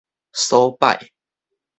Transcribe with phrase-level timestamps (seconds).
[0.33, 1.11] 所擺